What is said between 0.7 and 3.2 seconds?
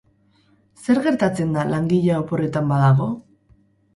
Zer gertatzen da langilea oporretan badago?